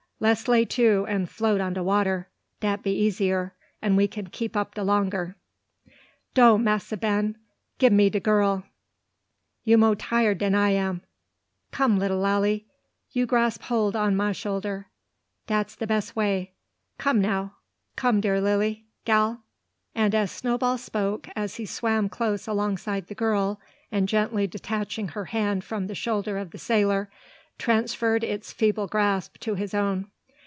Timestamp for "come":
11.71-11.97, 16.99-17.19, 17.95-18.21